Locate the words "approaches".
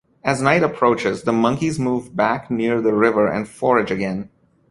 0.63-1.21